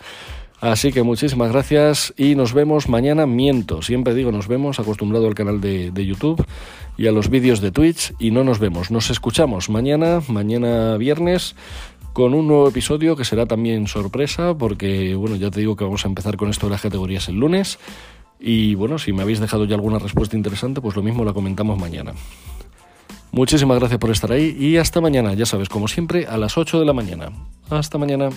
Así 0.62 0.92
que 0.92 1.02
muchísimas 1.02 1.50
gracias 1.50 2.14
y 2.16 2.36
nos 2.36 2.52
vemos 2.52 2.88
mañana. 2.88 3.26
Miento, 3.26 3.82
siempre 3.82 4.14
digo 4.14 4.30
nos 4.30 4.46
vemos, 4.46 4.78
acostumbrado 4.78 5.26
al 5.26 5.34
canal 5.34 5.60
de, 5.60 5.90
de, 5.90 6.06
YouTube 6.06 6.46
y 6.96 7.08
a 7.08 7.12
los 7.12 7.30
vídeos 7.30 7.60
de 7.60 7.72
Twitch 7.72 8.14
y 8.20 8.30
no 8.30 8.44
nos 8.44 8.60
vemos. 8.60 8.92
Nos 8.92 9.10
escuchamos 9.10 9.70
mañana, 9.70 10.22
mañana 10.28 10.96
viernes, 10.98 11.56
con 12.12 12.32
un 12.32 12.46
nuevo 12.46 12.68
episodio 12.68 13.16
que 13.16 13.24
será 13.24 13.46
también 13.46 13.88
sorpresa 13.88 14.56
porque, 14.56 15.16
bueno, 15.16 15.34
ya 15.34 15.50
te 15.50 15.58
digo 15.58 15.74
que 15.74 15.82
vamos 15.82 16.04
a 16.04 16.08
empezar 16.08 16.36
con 16.36 16.48
esto 16.48 16.66
de 16.66 16.70
las 16.70 16.82
categorías 16.82 17.28
el 17.28 17.40
lunes. 17.40 17.80
Y 18.38 18.76
bueno, 18.76 19.00
si 19.00 19.12
me 19.12 19.22
habéis 19.22 19.40
dejado 19.40 19.64
ya 19.64 19.74
alguna 19.74 19.98
respuesta 19.98 20.36
interesante, 20.36 20.80
pues 20.80 20.94
lo 20.94 21.02
mismo 21.02 21.24
la 21.24 21.32
comentamos 21.32 21.76
mañana. 21.76 22.12
Muchísimas 23.32 23.80
gracias 23.80 23.98
por 23.98 24.12
estar 24.12 24.30
ahí 24.30 24.56
y 24.56 24.76
hasta 24.76 25.00
mañana, 25.00 25.34
ya 25.34 25.44
sabes, 25.44 25.68
como 25.68 25.88
siempre, 25.88 26.26
a 26.26 26.36
las 26.36 26.56
8 26.56 26.78
de 26.78 26.86
la 26.86 26.92
mañana. 26.92 27.32
Hasta 27.68 27.98
mañana. 27.98 28.28